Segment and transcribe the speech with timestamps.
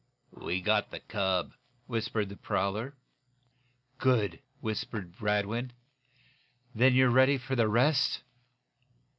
[0.33, 1.53] "We got the cub,"
[1.85, 2.95] whispered the prowler.
[3.99, 5.73] "Good!" whispered Radwin.
[6.73, 8.23] "Then you're ready for the rest?"